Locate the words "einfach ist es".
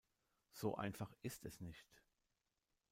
0.77-1.61